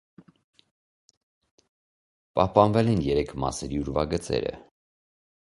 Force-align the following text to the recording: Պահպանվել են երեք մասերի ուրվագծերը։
Պահպանվել 2.39 2.91
են 2.95 3.05
երեք 3.09 3.35
մասերի 3.45 3.83
ուրվագծերը։ 3.85 4.57